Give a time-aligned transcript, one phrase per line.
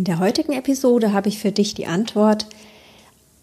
[0.00, 2.46] In der heutigen Episode habe ich für dich die Antwort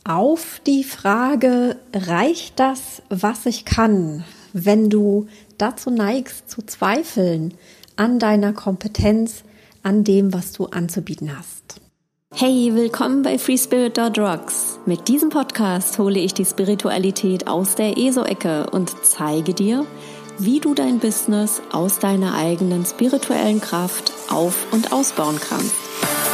[0.03, 5.27] auf die Frage, reicht das, was ich kann, wenn du
[5.59, 7.53] dazu neigst zu zweifeln
[7.95, 9.43] an deiner Kompetenz,
[9.83, 11.79] an dem, was du anzubieten hast.
[12.33, 14.79] Hey, willkommen bei FreeSpirit.rocks.
[14.87, 19.85] Mit diesem Podcast hole ich die Spiritualität aus der ESO-Ecke und zeige dir,
[20.39, 26.26] wie du dein Business aus deiner eigenen spirituellen Kraft auf- und ausbauen kannst.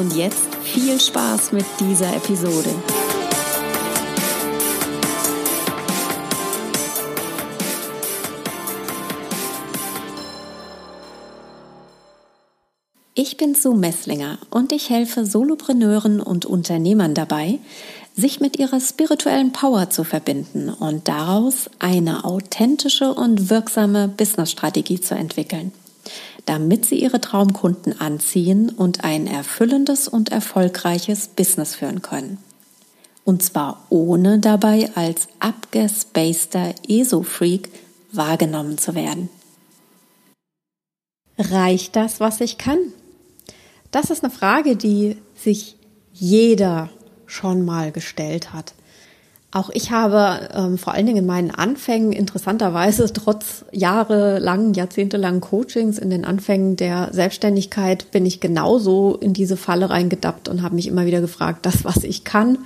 [0.00, 2.70] Und jetzt viel Spaß mit dieser Episode.
[13.12, 17.58] Ich bin Sue Messlinger und ich helfe Solopreneuren und Unternehmern dabei,
[18.16, 25.14] sich mit ihrer spirituellen Power zu verbinden und daraus eine authentische und wirksame Businessstrategie zu
[25.14, 25.72] entwickeln
[26.46, 32.38] damit sie ihre Traumkunden anziehen und ein erfüllendes und erfolgreiches Business führen können.
[33.24, 37.70] Und zwar ohne dabei als abgespaceter ESO-Freak
[38.12, 39.28] wahrgenommen zu werden.
[41.38, 42.78] Reicht das, was ich kann?
[43.90, 45.76] Das ist eine Frage, die sich
[46.12, 46.90] jeder
[47.26, 48.74] schon mal gestellt hat.
[49.52, 55.98] Auch ich habe ähm, vor allen Dingen in meinen Anfängen interessanterweise trotz jahrelangen, jahrzehntelangen Coachings
[55.98, 60.86] in den Anfängen der Selbstständigkeit bin ich genauso in diese Falle reingedappt und habe mich
[60.86, 62.58] immer wieder gefragt, das, was ich kann,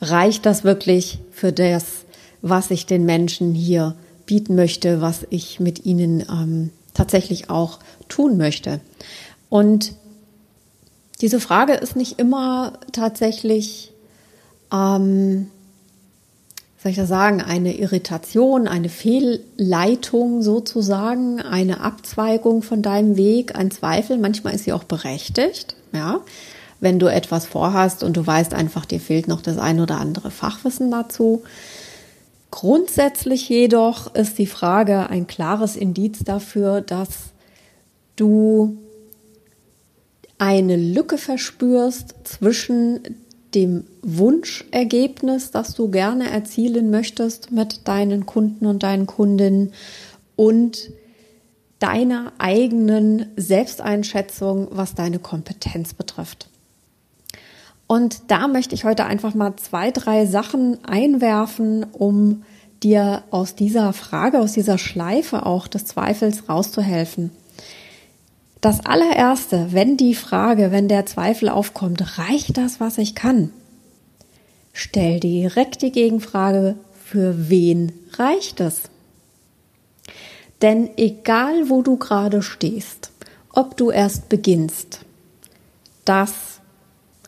[0.00, 2.04] reicht das wirklich für das,
[2.42, 3.94] was ich den Menschen hier
[4.26, 8.80] bieten möchte, was ich mit ihnen ähm, tatsächlich auch tun möchte.
[9.48, 9.94] Und
[11.22, 13.92] diese Frage ist nicht immer tatsächlich
[14.70, 15.48] ähm,
[16.80, 23.72] soll ich das sagen, eine Irritation, eine Fehlleitung sozusagen, eine Abzweigung von deinem Weg, ein
[23.72, 24.16] Zweifel.
[24.16, 26.20] Manchmal ist sie auch berechtigt, ja.
[26.80, 30.30] Wenn du etwas vorhast und du weißt einfach, dir fehlt noch das ein oder andere
[30.30, 31.42] Fachwissen dazu.
[32.52, 37.32] Grundsätzlich jedoch ist die Frage ein klares Indiz dafür, dass
[38.14, 38.78] du
[40.38, 43.00] eine Lücke verspürst zwischen
[43.58, 49.72] dem Wunschergebnis, das du gerne erzielen möchtest mit deinen Kunden und deinen Kundinnen
[50.36, 50.90] und
[51.80, 56.48] deiner eigenen Selbsteinschätzung, was deine Kompetenz betrifft.
[57.88, 62.44] Und da möchte ich heute einfach mal zwei, drei Sachen einwerfen, um
[62.84, 67.32] dir aus dieser Frage, aus dieser Schleife auch des Zweifels rauszuhelfen.
[68.60, 73.50] Das allererste, wenn die Frage, wenn der Zweifel aufkommt, reicht das, was ich kann?
[74.72, 78.82] Stell direkt die Gegenfrage, für wen reicht es?
[80.60, 83.12] Denn egal wo du gerade stehst,
[83.52, 85.00] ob du erst beginnst,
[86.04, 86.60] das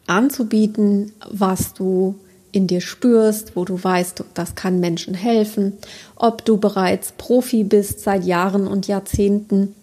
[0.07, 2.17] anzubieten, was du
[2.51, 5.75] in dir spürst, wo du weißt, das kann Menschen helfen,
[6.17, 9.77] ob du bereits Profi bist seit Jahren und Jahrzehnten,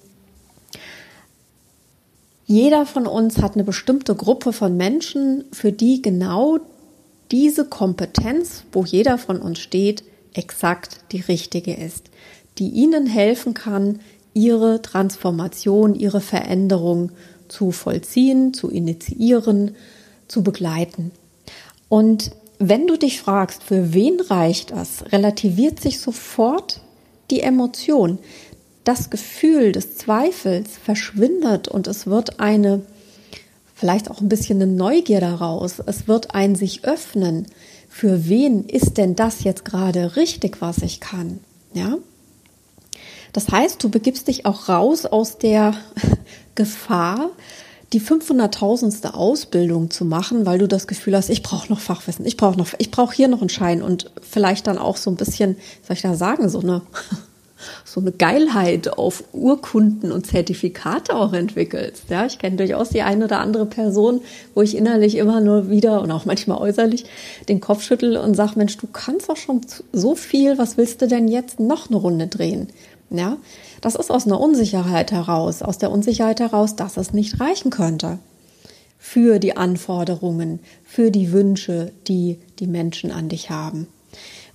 [2.48, 6.60] jeder von uns hat eine bestimmte Gruppe von Menschen, für die genau
[7.30, 10.04] diese Kompetenz, wo jeder von uns steht,
[10.34, 12.10] exakt die richtige ist,
[12.58, 14.00] die ihnen helfen kann,
[14.34, 17.12] ihre Transformation, ihre Veränderung
[17.50, 19.76] zu vollziehen, zu initiieren,
[20.30, 21.12] zu begleiten.
[21.90, 26.80] Und wenn du dich fragst, für wen reicht das, relativiert sich sofort
[27.30, 28.20] die Emotion
[28.88, 32.82] das Gefühl des Zweifels verschwindet und es wird eine,
[33.76, 37.48] vielleicht auch ein bisschen eine Neugier daraus, es wird ein sich öffnen.
[37.90, 41.40] Für wen ist denn das jetzt gerade richtig, was ich kann?
[41.74, 41.98] Ja?
[43.34, 45.74] Das heißt, du begibst dich auch raus aus der
[46.56, 47.32] Gefahr,
[47.92, 52.38] die 500.000ste Ausbildung zu machen, weil du das Gefühl hast, ich brauche noch Fachwissen, ich
[52.38, 55.58] brauche noch, ich brauche hier noch einen Schein und vielleicht dann auch so ein bisschen,
[55.86, 56.82] soll ich da sagen, so eine
[57.86, 62.04] so eine Geilheit auf Urkunden und Zertifikate auch entwickelst.
[62.10, 64.22] Ja, ich kenne durchaus die eine oder andere Person,
[64.54, 67.06] wo ich innerlich immer nur wieder und auch manchmal äußerlich
[67.50, 69.62] den Kopf schüttel und sag, Mensch, du kannst doch schon
[69.92, 72.68] so viel, was willst du denn jetzt noch eine Runde drehen?
[73.10, 73.38] Ja,
[73.82, 78.20] das ist aus einer Unsicherheit heraus, aus der Unsicherheit heraus, dass es nicht reichen könnte
[78.98, 83.88] für die Anforderungen, für die Wünsche, die die Menschen an dich haben.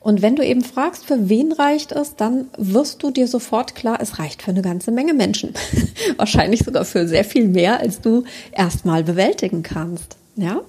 [0.03, 3.99] Und wenn du eben fragst, für wen reicht es, dann wirst du dir sofort klar,
[4.01, 5.55] es reicht für eine ganze Menge Menschen.
[6.17, 10.17] Wahrscheinlich sogar für sehr viel mehr, als du erstmal bewältigen kannst.
[10.35, 10.61] Ja?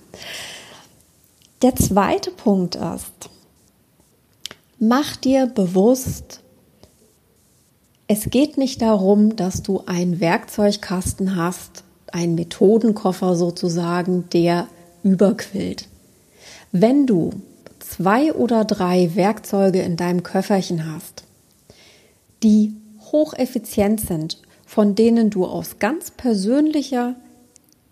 [1.63, 3.29] Der zweite Punkt ist,
[4.79, 6.41] mach dir bewusst,
[8.07, 14.67] Es geht nicht darum, dass du einen Werkzeugkasten hast, einen Methodenkoffer sozusagen, der
[15.03, 15.87] überquillt.
[16.71, 17.31] Wenn du
[17.83, 21.23] zwei oder drei Werkzeuge in deinem Köfferchen hast,
[22.41, 22.73] die
[23.11, 27.15] hocheffizient sind, von denen du aus ganz persönlicher,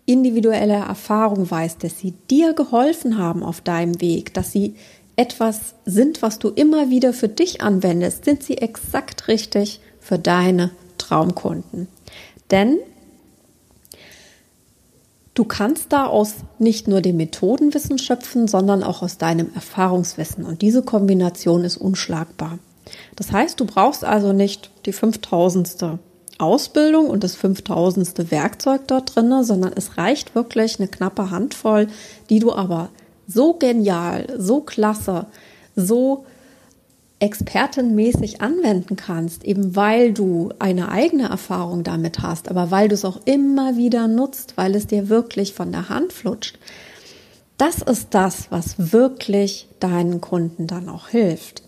[0.04, 4.74] individueller Erfahrung weißt, dass sie dir geholfen haben auf deinem Weg, dass sie
[5.14, 10.70] etwas sind, was du immer wieder für dich anwendest, sind sie exakt richtig für deine
[10.98, 11.86] Traumkunden.
[12.50, 12.78] Denn
[15.34, 20.44] du kannst da aus nicht nur dem Methodenwissen schöpfen, sondern auch aus deinem Erfahrungswissen.
[20.44, 22.58] Und diese Kombination ist unschlagbar.
[23.16, 25.98] Das heißt, du brauchst also nicht die 5000.
[26.38, 28.30] Ausbildung und das 5000.
[28.30, 31.86] Werkzeug dort drin, sondern es reicht wirklich eine knappe Handvoll,
[32.30, 32.88] die du aber
[33.28, 35.26] so genial, so klasse,
[35.76, 36.24] so
[37.22, 43.04] expertenmäßig anwenden kannst, eben weil du eine eigene Erfahrung damit hast, aber weil du es
[43.04, 46.58] auch immer wieder nutzt, weil es dir wirklich von der Hand flutscht.
[47.58, 51.62] Das ist das, was wirklich deinen Kunden dann auch hilft,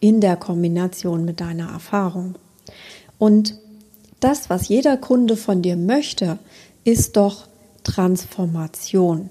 [0.00, 2.36] in der Kombination mit deiner Erfahrung.
[3.18, 3.56] Und
[4.20, 6.38] das, was jeder Kunde von dir möchte,
[6.84, 7.48] ist doch
[7.82, 9.28] Transformation.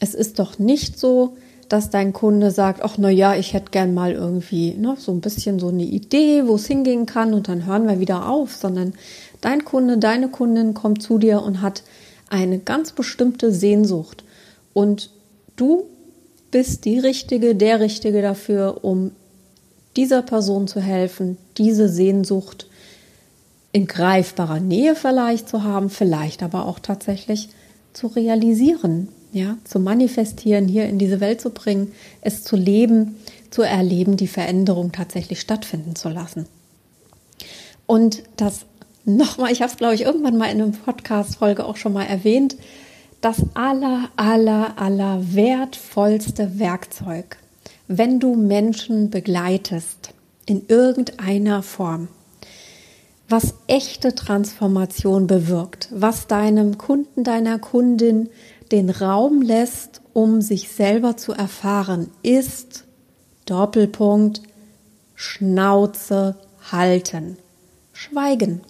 [0.00, 1.38] Es ist doch nicht so,
[1.72, 5.22] dass dein Kunde sagt, ach na ja, ich hätte gern mal irgendwie ne, so ein
[5.22, 8.92] bisschen so eine Idee, wo es hingehen kann und dann hören wir wieder auf, sondern
[9.40, 11.82] dein Kunde, deine Kundin kommt zu dir und hat
[12.28, 14.22] eine ganz bestimmte Sehnsucht.
[14.74, 15.08] Und
[15.56, 15.84] du
[16.50, 19.12] bist die Richtige, der Richtige dafür, um
[19.96, 22.66] dieser Person zu helfen, diese Sehnsucht
[23.72, 27.48] in greifbarer Nähe vielleicht zu haben, vielleicht aber auch tatsächlich
[27.94, 33.16] zu realisieren ja, zu manifestieren, hier in diese Welt zu bringen, es zu leben,
[33.50, 36.46] zu erleben, die Veränderung tatsächlich stattfinden zu lassen.
[37.86, 38.66] Und das
[39.04, 42.56] nochmal, ich habe es glaube ich irgendwann mal in einer Podcast-Folge auch schon mal erwähnt,
[43.20, 47.38] das aller, aller, aller wertvollste Werkzeug,
[47.88, 50.10] wenn du Menschen begleitest
[50.44, 52.08] in irgendeiner Form,
[53.32, 58.28] was echte Transformation bewirkt, was deinem Kunden, deiner Kundin
[58.70, 62.84] den Raum lässt, um sich selber zu erfahren, ist
[63.46, 64.42] Doppelpunkt
[65.14, 66.36] Schnauze
[66.70, 67.38] halten.
[67.94, 68.60] Schweigen.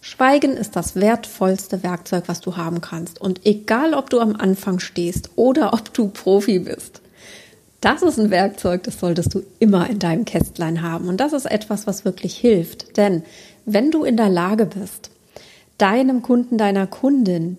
[0.00, 3.20] Schweigen ist das wertvollste Werkzeug, was du haben kannst.
[3.20, 7.00] Und egal, ob du am Anfang stehst oder ob du Profi bist,
[7.80, 11.08] das ist ein Werkzeug, das solltest du immer in deinem Kästlein haben.
[11.08, 12.96] Und das ist etwas, was wirklich hilft.
[12.96, 13.22] Denn
[13.72, 15.10] wenn du in der Lage bist,
[15.76, 17.58] deinem Kunden, deiner Kundin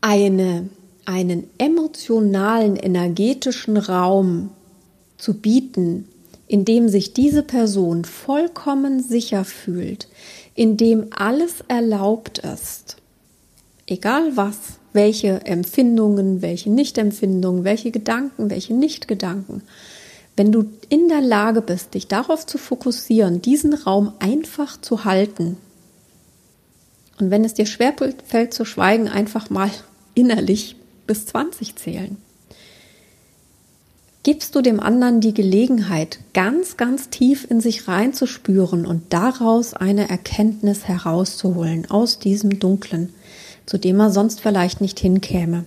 [0.00, 0.68] eine,
[1.04, 4.50] einen emotionalen, energetischen Raum
[5.18, 6.08] zu bieten,
[6.48, 10.08] in dem sich diese Person vollkommen sicher fühlt,
[10.54, 12.96] in dem alles erlaubt ist,
[13.86, 19.62] egal was, welche Empfindungen, welche Nichtempfindungen, welche Gedanken, welche Nichtgedanken,
[20.36, 25.56] wenn du in der Lage bist, dich darauf zu fokussieren, diesen Raum einfach zu halten,
[27.18, 29.70] und wenn es dir schwerfällt zu schweigen, einfach mal
[30.14, 32.16] innerlich bis 20 zählen.
[34.22, 40.08] Gibst du dem anderen die Gelegenheit, ganz, ganz tief in sich reinzuspüren und daraus eine
[40.08, 43.14] Erkenntnis herauszuholen aus diesem Dunklen,
[43.66, 45.64] zu dem er sonst vielleicht nicht hinkäme.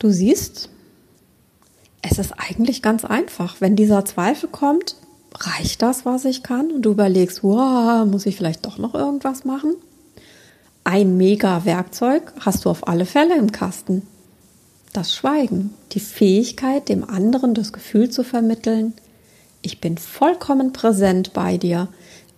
[0.00, 0.70] Du siehst,
[2.08, 3.60] es ist eigentlich ganz einfach.
[3.60, 4.96] Wenn dieser Zweifel kommt,
[5.34, 6.70] reicht das, was ich kann?
[6.70, 9.74] Und du überlegst, wow, muss ich vielleicht doch noch irgendwas machen?
[10.84, 14.02] ein Mega-Werkzeug hast du auf alle Fälle im Kasten.
[14.92, 18.92] Das Schweigen, die Fähigkeit, dem anderen das Gefühl zu vermitteln,
[19.62, 21.88] ich bin vollkommen präsent bei dir,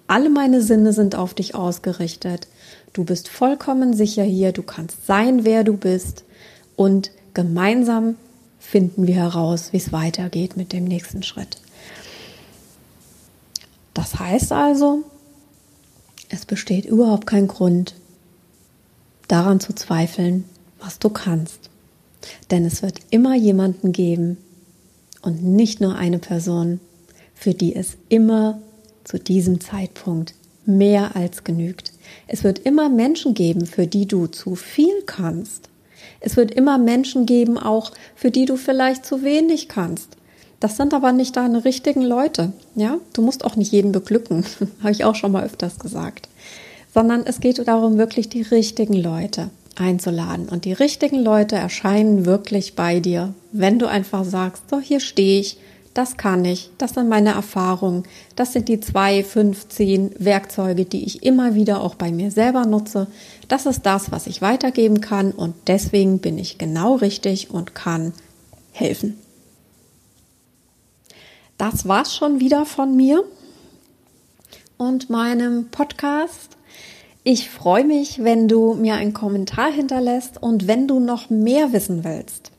[0.06, 2.46] alle meine Sinne sind auf dich ausgerichtet,
[2.92, 6.24] du bist vollkommen sicher hier, du kannst sein, wer du bist
[6.76, 8.14] und gemeinsam
[8.66, 11.58] finden wir heraus, wie es weitergeht mit dem nächsten Schritt.
[13.94, 15.04] Das heißt also,
[16.28, 17.94] es besteht überhaupt kein Grund,
[19.28, 20.44] daran zu zweifeln,
[20.80, 21.70] was du kannst.
[22.50, 24.36] Denn es wird immer jemanden geben
[25.22, 26.80] und nicht nur eine Person,
[27.34, 28.60] für die es immer
[29.04, 31.92] zu diesem Zeitpunkt mehr als genügt.
[32.26, 35.68] Es wird immer Menschen geben, für die du zu viel kannst.
[36.26, 40.16] Es wird immer Menschen geben, auch für die du vielleicht zu wenig kannst.
[40.60, 42.52] Das sind aber nicht deine richtigen Leute.
[42.74, 44.44] Ja, du musst auch nicht jeden beglücken,
[44.80, 46.28] habe ich auch schon mal öfters gesagt
[46.96, 50.48] sondern es geht darum, wirklich die richtigen Leute einzuladen.
[50.48, 55.40] Und die richtigen Leute erscheinen wirklich bei dir, wenn du einfach sagst, so hier stehe
[55.40, 55.58] ich,
[55.92, 58.04] das kann ich, das sind meine Erfahrungen,
[58.34, 62.64] das sind die zwei, fünf, zehn Werkzeuge, die ich immer wieder auch bei mir selber
[62.64, 63.08] nutze.
[63.48, 68.12] Das ist das, was ich weitergeben kann und deswegen bin ich genau richtig und kann
[68.72, 69.18] helfen.
[71.58, 73.24] Das war's schon wieder von mir
[74.76, 76.56] und meinem Podcast.
[77.22, 82.04] Ich freue mich, wenn du mir einen Kommentar hinterlässt und wenn du noch mehr wissen
[82.04, 82.52] willst.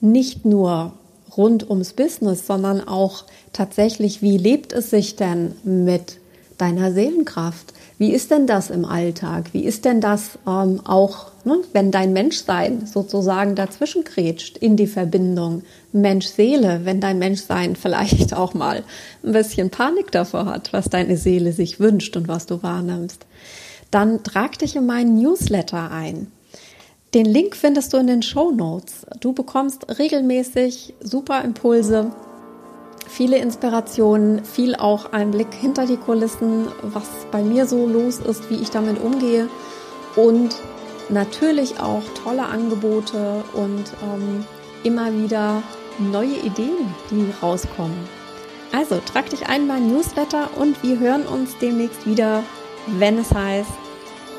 [0.00, 0.92] Nicht nur
[1.36, 6.18] rund ums Business, sondern auch tatsächlich, wie lebt es sich denn mit
[6.56, 7.72] deiner Seelenkraft?
[7.98, 9.46] Wie ist denn das im Alltag?
[9.52, 14.86] Wie ist denn das ähm, auch, ne, wenn dein Menschsein sozusagen dazwischen grätscht in die
[14.86, 15.62] Verbindung
[15.92, 18.84] Mensch-Seele, wenn dein Menschsein vielleicht auch mal
[19.24, 23.24] ein bisschen Panik davor hat, was deine Seele sich wünscht und was du wahrnimmst?
[23.90, 26.30] Dann trag dich in meinen Newsletter ein.
[27.14, 29.06] Den Link findest du in den Show Notes.
[29.20, 32.10] Du bekommst regelmäßig super Impulse,
[33.06, 38.56] viele Inspirationen, viel auch Einblick hinter die Kulissen, was bei mir so los ist, wie
[38.56, 39.48] ich damit umgehe
[40.16, 40.56] und
[41.08, 44.44] natürlich auch tolle Angebote und ähm,
[44.82, 45.62] immer wieder
[45.98, 47.96] neue Ideen, die rauskommen.
[48.72, 52.42] Also trag dich ein in mein Newsletter und wir hören uns demnächst wieder,
[52.98, 53.70] wenn es heißt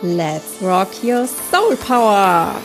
[0.04, 2.56] Let's rock your soul power!